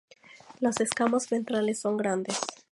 [0.59, 2.39] Las escamas ventrales son grandes.